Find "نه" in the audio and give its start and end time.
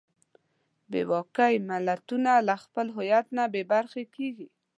3.37-3.43